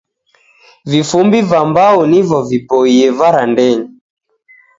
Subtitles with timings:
[0.91, 3.85] Vifumbi ra mbau nivo viboie varandenyi.